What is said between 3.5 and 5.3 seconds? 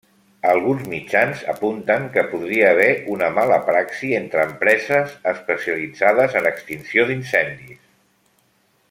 praxi entre empreses